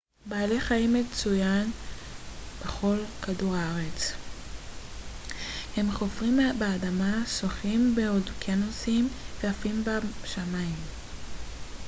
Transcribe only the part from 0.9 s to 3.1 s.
מצויין בכל